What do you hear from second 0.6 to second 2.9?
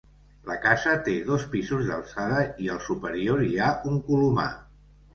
casa té dos pisos d'alçada i al